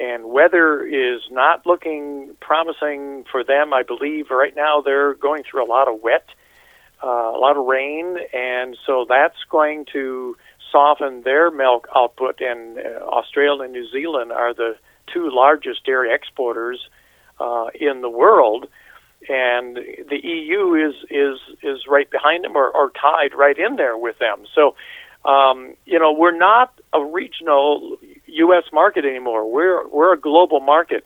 And 0.00 0.24
weather 0.24 0.84
is 0.84 1.20
not 1.30 1.66
looking 1.66 2.34
promising 2.40 3.24
for 3.30 3.44
them. 3.44 3.72
I 3.72 3.82
believe 3.82 4.30
right 4.30 4.56
now 4.56 4.80
they're 4.80 5.14
going 5.14 5.44
through 5.48 5.64
a 5.64 5.70
lot 5.70 5.86
of 5.86 6.00
wet, 6.02 6.26
uh, 7.04 7.32
a 7.34 7.38
lot 7.38 7.56
of 7.56 7.66
rain, 7.66 8.16
and 8.32 8.76
so 8.86 9.04
that's 9.06 9.36
going 9.50 9.84
to 9.92 10.36
soften 10.72 11.22
their 11.22 11.50
milk 11.50 11.86
output, 11.94 12.40
and 12.40 12.78
uh, 12.78 13.04
Australia 13.04 13.64
and 13.64 13.72
New 13.72 13.86
Zealand 13.90 14.32
are 14.32 14.54
the 14.54 14.76
two 15.12 15.28
largest 15.30 15.84
dairy 15.84 16.14
exporters 16.14 16.88
uh, 17.40 17.66
in 17.78 18.00
the 18.00 18.08
world, 18.08 18.68
and 19.28 19.76
the 19.76 20.20
EU 20.22 20.74
is 20.74 20.94
is 21.10 21.38
is 21.62 21.86
right 21.88 22.10
behind 22.10 22.44
them 22.44 22.56
or, 22.56 22.70
or 22.70 22.90
tied 22.90 23.34
right 23.34 23.58
in 23.58 23.76
there 23.76 23.98
with 23.98 24.18
them. 24.18 24.46
So, 24.54 24.74
um, 25.28 25.74
you 25.84 25.98
know, 25.98 26.12
we're 26.12 26.36
not 26.36 26.72
a 26.94 27.04
regional 27.04 27.98
U.S. 28.26 28.64
market 28.72 29.04
anymore. 29.04 29.50
We're 29.50 29.86
we're 29.88 30.14
a 30.14 30.18
global 30.18 30.60
market. 30.60 31.04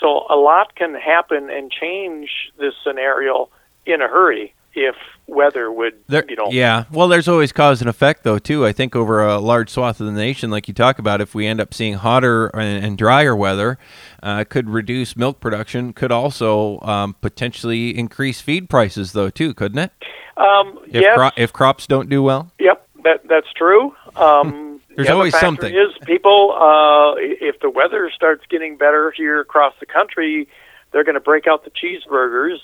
So 0.00 0.26
a 0.28 0.36
lot 0.36 0.74
can 0.74 0.94
happen 0.94 1.50
and 1.50 1.70
change 1.70 2.30
this 2.58 2.74
scenario 2.84 3.48
in 3.86 4.02
a 4.02 4.08
hurry 4.08 4.52
if 4.76 4.94
weather 5.26 5.72
would 5.72 5.94
there, 6.06 6.24
you 6.28 6.36
know. 6.36 6.48
yeah. 6.50 6.84
Well 6.92 7.08
there's 7.08 7.26
always 7.26 7.50
cause 7.50 7.80
and 7.80 7.90
effect 7.90 8.22
though 8.22 8.38
too. 8.38 8.64
I 8.64 8.72
think 8.72 8.94
over 8.94 9.24
a 9.24 9.38
large 9.38 9.70
swath 9.70 9.98
of 10.00 10.06
the 10.06 10.12
nation 10.12 10.50
like 10.50 10.68
you 10.68 10.74
talk 10.74 11.00
about 11.00 11.20
if 11.20 11.34
we 11.34 11.46
end 11.46 11.60
up 11.60 11.74
seeing 11.74 11.94
hotter 11.94 12.46
and, 12.48 12.84
and 12.84 12.98
drier 12.98 13.34
weather 13.34 13.78
uh, 14.22 14.44
could 14.44 14.68
reduce 14.68 15.16
milk 15.16 15.40
production 15.40 15.92
could 15.92 16.12
also 16.12 16.78
um, 16.80 17.16
potentially 17.20 17.98
increase 17.98 18.40
feed 18.40 18.68
prices 18.68 19.12
though 19.12 19.30
too 19.30 19.52
couldn't 19.54 19.78
it? 19.78 19.92
Um, 20.36 20.78
if, 20.86 21.02
yes. 21.02 21.16
cro- 21.16 21.30
if 21.36 21.52
crops 21.52 21.86
don't 21.86 22.08
do 22.08 22.22
well? 22.22 22.52
Yep 22.60 22.86
that 23.02 23.26
that's 23.28 23.52
true. 23.54 23.94
Um, 24.14 24.80
there's 24.94 25.08
the 25.08 25.14
always 25.14 25.38
something. 25.38 25.74
is 25.74 25.92
people 26.04 26.52
uh, 26.52 27.14
if 27.18 27.58
the 27.60 27.70
weather 27.70 28.10
starts 28.14 28.44
getting 28.48 28.76
better 28.76 29.12
here 29.16 29.40
across 29.40 29.74
the 29.80 29.86
country 29.86 30.48
they're 30.92 31.04
going 31.04 31.14
to 31.14 31.20
break 31.20 31.46
out 31.46 31.64
the 31.64 31.70
cheeseburgers 31.70 32.58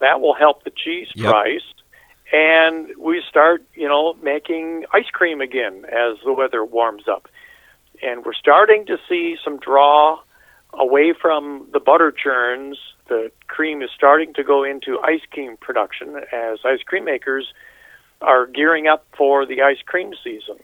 that 0.00 0.20
will 0.20 0.34
help 0.34 0.64
the 0.64 0.70
cheese 0.70 1.08
yep. 1.14 1.30
price. 1.30 1.62
And 2.32 2.88
we 2.98 3.22
start, 3.28 3.64
you 3.74 3.88
know, 3.88 4.14
making 4.22 4.84
ice 4.92 5.08
cream 5.12 5.40
again 5.40 5.84
as 5.86 6.18
the 6.24 6.32
weather 6.32 6.64
warms 6.64 7.04
up. 7.08 7.28
And 8.02 8.24
we're 8.24 8.34
starting 8.34 8.86
to 8.86 8.98
see 9.08 9.36
some 9.42 9.58
draw 9.58 10.20
away 10.74 11.14
from 11.18 11.66
the 11.72 11.80
butter 11.80 12.12
churns. 12.12 12.78
The 13.08 13.32
cream 13.46 13.80
is 13.82 13.90
starting 13.94 14.34
to 14.34 14.44
go 14.44 14.62
into 14.62 14.98
ice 15.00 15.22
cream 15.30 15.56
production 15.56 16.16
as 16.32 16.58
ice 16.64 16.82
cream 16.84 17.04
makers 17.04 17.52
are 18.20 18.46
gearing 18.46 18.86
up 18.86 19.06
for 19.16 19.46
the 19.46 19.62
ice 19.62 19.80
cream 19.86 20.12
season 20.22 20.58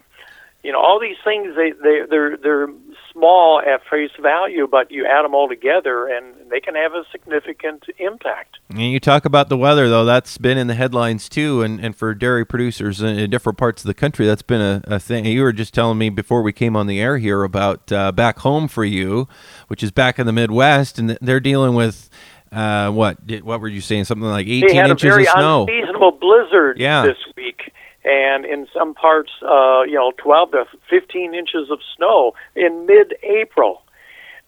you 0.64 0.72
know 0.72 0.80
all 0.80 0.98
these 0.98 1.16
things 1.22 1.54
they 1.54 1.72
they 1.82 2.00
they're 2.10 2.36
they're 2.38 2.68
small 3.12 3.60
at 3.60 3.80
face 3.88 4.10
value 4.20 4.66
but 4.66 4.90
you 4.90 5.06
add 5.06 5.22
them 5.22 5.34
all 5.34 5.48
together 5.48 6.08
and 6.08 6.34
they 6.50 6.58
can 6.58 6.74
have 6.74 6.92
a 6.94 7.04
significant 7.12 7.84
impact 7.98 8.58
and 8.70 8.80
you 8.80 8.98
talk 8.98 9.24
about 9.24 9.48
the 9.48 9.56
weather 9.56 9.88
though 9.88 10.04
that's 10.04 10.36
been 10.38 10.58
in 10.58 10.66
the 10.66 10.74
headlines 10.74 11.28
too 11.28 11.62
and 11.62 11.78
and 11.78 11.94
for 11.94 12.12
dairy 12.14 12.44
producers 12.44 13.00
in, 13.00 13.30
different 13.30 13.58
parts 13.58 13.82
of 13.82 13.86
the 13.86 13.94
country 13.94 14.26
that's 14.26 14.42
been 14.42 14.60
a, 14.60 14.82
a 14.84 14.98
thing 14.98 15.24
you 15.26 15.42
were 15.42 15.52
just 15.52 15.74
telling 15.74 15.98
me 15.98 16.08
before 16.08 16.42
we 16.42 16.52
came 16.52 16.74
on 16.74 16.86
the 16.86 17.00
air 17.00 17.18
here 17.18 17.44
about 17.44 17.92
uh, 17.92 18.10
back 18.10 18.40
home 18.40 18.66
for 18.66 18.84
you 18.84 19.28
which 19.68 19.82
is 19.82 19.92
back 19.92 20.18
in 20.18 20.26
the 20.26 20.32
midwest 20.32 20.98
and 20.98 21.16
they're 21.20 21.40
dealing 21.40 21.74
with 21.74 22.10
uh, 22.50 22.88
what 22.90 23.18
what 23.42 23.60
were 23.60 23.66
you 23.66 23.80
saying? 23.80 24.04
Something 24.04 24.28
like 24.28 24.46
18 24.46 24.62
inches 24.62 24.76
of 24.76 24.76
snow. 24.76 24.76
They 24.76 24.76
had 24.76 24.90
a 24.90 24.94
very 24.94 25.26
Unseasonable 25.26 26.12
blizzard 26.20 26.78
yeah. 26.78 27.02
this 27.02 27.16
week 27.36 27.72
and 28.04 28.44
in 28.44 28.66
some 28.76 28.94
parts, 28.94 29.30
uh, 29.42 29.82
you 29.82 29.94
know, 29.94 30.12
12 30.18 30.52
to 30.52 30.64
15 30.90 31.34
inches 31.34 31.70
of 31.70 31.78
snow 31.96 32.34
in 32.54 32.86
mid-April. 32.86 33.82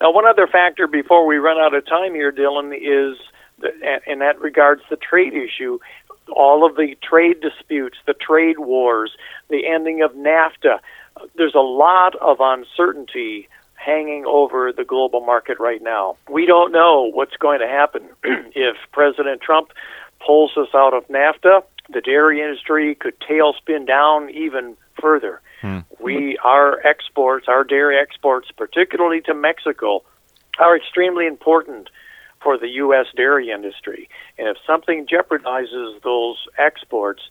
Now, 0.00 0.12
one 0.12 0.26
other 0.26 0.46
factor 0.46 0.86
before 0.86 1.26
we 1.26 1.36
run 1.36 1.58
out 1.58 1.74
of 1.74 1.86
time 1.86 2.14
here, 2.14 2.30
Dylan, 2.30 2.74
is, 2.74 3.18
the, 3.58 3.70
and 4.06 4.20
that 4.20 4.38
regards 4.40 4.82
the 4.90 4.96
trade 4.96 5.32
issue, 5.32 5.78
all 6.28 6.66
of 6.66 6.76
the 6.76 6.96
trade 7.02 7.40
disputes, 7.40 7.96
the 8.06 8.14
trade 8.14 8.58
wars, 8.58 9.12
the 9.48 9.66
ending 9.66 10.02
of 10.02 10.12
NAFTA. 10.12 10.80
There's 11.36 11.54
a 11.54 11.60
lot 11.60 12.14
of 12.16 12.38
uncertainty 12.40 13.48
hanging 13.74 14.26
over 14.26 14.72
the 14.72 14.84
global 14.84 15.20
market 15.20 15.58
right 15.60 15.82
now. 15.82 16.16
We 16.30 16.44
don't 16.44 16.72
know 16.72 17.10
what's 17.12 17.36
going 17.36 17.60
to 17.60 17.68
happen 17.68 18.08
if 18.54 18.76
President 18.92 19.40
Trump 19.40 19.70
pulls 20.24 20.56
us 20.58 20.68
out 20.74 20.92
of 20.92 21.06
NAFTA 21.08 21.62
the 21.92 22.00
dairy 22.00 22.40
industry 22.40 22.94
could 22.94 23.14
tailspin 23.20 23.86
down 23.86 24.30
even 24.30 24.76
further. 25.00 25.40
Hmm. 25.60 25.80
We 26.00 26.38
our 26.44 26.84
exports, 26.86 27.46
our 27.48 27.64
dairy 27.64 27.98
exports, 27.98 28.48
particularly 28.56 29.20
to 29.22 29.34
Mexico, 29.34 30.02
are 30.58 30.76
extremely 30.76 31.26
important 31.26 31.90
for 32.42 32.58
the 32.58 32.68
U.S. 32.68 33.06
dairy 33.16 33.50
industry. 33.50 34.08
And 34.38 34.48
if 34.48 34.56
something 34.66 35.06
jeopardizes 35.06 36.00
those 36.02 36.36
exports, 36.58 37.22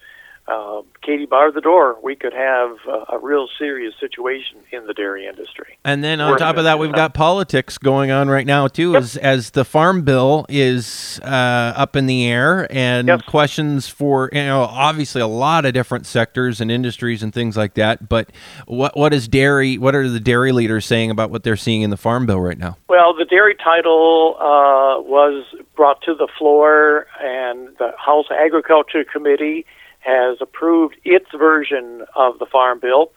uh, 0.47 0.81
Katie 1.01 1.25
bar 1.25 1.51
the 1.51 1.61
door, 1.61 1.97
we 2.03 2.15
could 2.15 2.33
have 2.33 2.77
uh, 2.87 3.05
a 3.09 3.19
real 3.19 3.47
serious 3.57 3.95
situation 3.99 4.57
in 4.71 4.85
the 4.85 4.93
dairy 4.93 5.25
industry. 5.25 5.77
And 5.83 6.03
then 6.03 6.21
on 6.21 6.37
top 6.37 6.57
of 6.57 6.65
that, 6.65 6.77
we've 6.77 6.93
got 6.93 7.15
politics 7.15 7.79
going 7.79 8.11
on 8.11 8.27
right 8.29 8.45
now 8.45 8.67
too, 8.67 8.91
yep. 8.91 9.01
as 9.01 9.17
as 9.17 9.49
the 9.51 9.65
farm 9.65 10.03
bill 10.03 10.45
is 10.47 11.19
uh, 11.23 11.73
up 11.75 11.95
in 11.95 12.05
the 12.05 12.27
air, 12.27 12.67
and 12.71 13.07
yep. 13.07 13.25
questions 13.25 13.87
for 13.87 14.29
you 14.33 14.43
know 14.43 14.61
obviously 14.61 15.21
a 15.21 15.27
lot 15.27 15.65
of 15.65 15.73
different 15.73 16.05
sectors 16.05 16.61
and 16.61 16.71
industries 16.71 17.23
and 17.23 17.33
things 17.33 17.57
like 17.57 17.73
that. 17.73 18.07
But 18.07 18.31
what 18.67 18.95
what 18.95 19.13
is 19.13 19.27
dairy? 19.27 19.79
What 19.79 19.95
are 19.95 20.07
the 20.07 20.19
dairy 20.19 20.51
leaders 20.51 20.85
saying 20.85 21.09
about 21.09 21.31
what 21.31 21.43
they're 21.43 21.57
seeing 21.57 21.81
in 21.81 21.89
the 21.89 21.97
farm 21.97 22.27
bill 22.27 22.39
right 22.39 22.57
now? 22.57 22.77
Well, 22.87 23.15
the 23.15 23.25
dairy 23.25 23.55
title 23.55 24.35
uh, 24.39 25.01
was 25.01 25.45
brought 25.75 26.01
to 26.03 26.13
the 26.13 26.27
floor, 26.37 27.07
and 27.19 27.75
the 27.79 27.93
House 27.97 28.27
Agriculture 28.31 29.03
Committee 29.03 29.65
has 30.05 30.37
approved 30.39 30.95
its 31.03 31.25
version 31.35 32.05
of 32.15 32.37
the 32.39 32.45
Farm 32.45 32.79
Bill. 32.79 33.11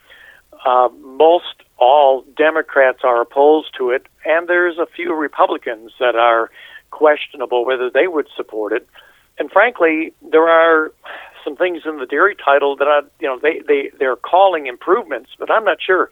Uh, 0.64 0.88
most 1.00 1.62
all 1.76 2.24
Democrats 2.36 3.00
are 3.04 3.20
opposed 3.20 3.76
to 3.76 3.90
it, 3.90 4.06
and 4.24 4.48
there's 4.48 4.78
a 4.78 4.86
few 4.86 5.14
Republicans 5.14 5.92
that 6.00 6.16
are 6.16 6.50
questionable 6.90 7.64
whether 7.64 7.90
they 7.90 8.06
would 8.06 8.26
support 8.34 8.72
it. 8.72 8.88
And 9.38 9.50
frankly, 9.50 10.12
there 10.32 10.48
are 10.48 10.92
some 11.44 11.56
things 11.56 11.82
in 11.84 11.98
the 11.98 12.06
dairy 12.06 12.34
title 12.34 12.74
that 12.76 12.88
I, 12.88 13.00
you 13.20 13.28
know, 13.28 13.38
they 13.40 13.60
they 13.66 13.90
they're 13.98 14.16
calling 14.16 14.66
improvements, 14.66 15.30
but 15.38 15.50
I'm 15.50 15.64
not 15.64 15.78
sure. 15.84 16.10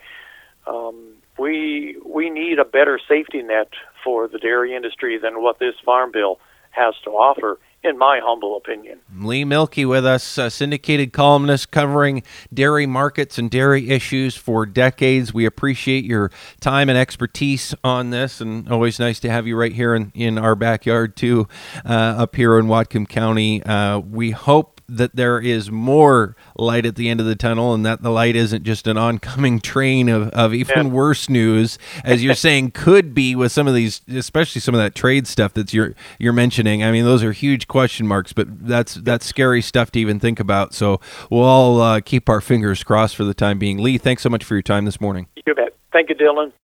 Um, 0.67 1.15
we 1.39 1.97
we 2.05 2.31
need 2.31 2.59
a 2.59 2.65
better 2.65 3.01
safety 3.09 3.43
net 3.43 3.71
for 4.05 4.29
the 4.29 4.39
dairy 4.39 4.77
industry 4.77 5.19
than 5.19 5.43
what 5.43 5.59
this 5.59 5.75
farm 5.85 6.13
bill 6.13 6.39
has 6.71 6.95
to 7.05 7.11
offer 7.11 7.59
in 7.87 7.97
my 7.97 8.21
humble 8.23 8.57
opinion. 8.57 8.99
Lee 9.19 9.45
Mielke 9.45 9.87
with 9.87 10.05
us, 10.05 10.37
a 10.39 10.51
syndicated 10.51 11.13
columnist 11.13 11.71
covering 11.71 12.23
dairy 12.53 12.87
markets 12.87 13.39
and 13.39 13.51
dairy 13.51 13.91
issues 13.91 14.37
for 14.37 14.67
decades. 14.67 15.33
We 15.33 15.47
appreciate 15.47 16.05
your 16.05 16.31
time 16.61 16.89
and 16.89 16.99
expertise 16.99 17.75
on 17.85 18.11
this, 18.11 18.41
and 18.41 18.69
always 18.69 18.99
nice 18.99 19.21
to 19.21 19.31
have 19.31 19.47
you 19.47 19.57
right 19.57 19.73
here 19.73 19.95
in, 19.95 20.13
in 20.15 20.37
our 20.37 20.55
backyard, 20.55 21.17
too, 21.17 21.49
uh, 21.85 21.89
up 22.19 22.37
here 22.37 22.59
in 22.59 22.67
Whatcom 22.67 23.09
County. 23.09 23.63
Uh, 23.63 23.99
we 24.01 24.33
hope 24.33 24.76
that 24.89 25.17
there 25.17 25.41
is 25.41 25.71
more 25.71 26.37
light 26.57 26.87
at 26.87 26.97
the 26.97 27.09
end 27.09 27.21
of 27.21 27.27
the 27.27 27.37
tunnel 27.37 27.75
and 27.75 27.85
that 27.85 28.03
the 28.03 28.11
light 28.11 28.37
isn't 28.37 28.65
just 28.65 28.87
an 28.87 28.97
oncoming 28.97 29.61
train 29.61 30.09
of, 30.09 30.29
of 30.31 30.55
even 30.55 30.87
yeah. 30.87 30.93
worse 30.93 31.29
news 31.29 31.79
as 32.05 32.23
you're 32.23 32.35
saying 32.35 32.71
could 32.75 33.15
be 33.15 33.35
with 33.35 33.53
some 33.53 33.67
of 33.67 33.75
these 33.75 34.01
especially 34.09 34.61
some 34.61 34.75
of 34.75 34.81
that 34.81 34.95
trade 34.95 35.27
stuff 35.27 35.53
that 35.55 35.73
you're 35.73 35.95
you're 36.19 36.33
mentioning. 36.33 36.83
I 36.85 36.93
mean 36.93 37.05
those 37.05 37.25
are 37.25 37.33
huge 37.33 37.67
question 37.69 38.07
marks 38.07 38.33
but 38.33 38.67
that's 38.67 38.95
that's 38.95 39.27
scary 39.27 39.63
stuff 39.63 39.91
to 39.93 40.01
even 40.01 40.21
think 40.21 40.41
about. 40.41 40.75
So 40.75 41.01
we'll 41.31 41.45
all 41.45 41.81
uh, 41.81 42.01
keep 42.01 42.29
our 42.29 42.41
fingers 42.41 42.85
crossed 42.85 43.17
for 43.17 43.25
the 43.25 43.35
time 43.35 43.59
being. 43.59 43.79
Lee 43.79 43.99
thanks 43.99 44.23
so 44.23 44.29
much 44.29 44.45
for 44.45 44.55
your 44.55 44.63
time 44.63 44.85
this 44.85 45.01
morning. 45.01 45.27
You 45.47 45.55
bet. 45.55 45.77
Thank 45.93 46.11
you 46.11 46.15
dylan 46.15 46.53